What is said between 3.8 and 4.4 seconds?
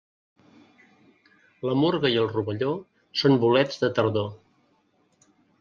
de tardor.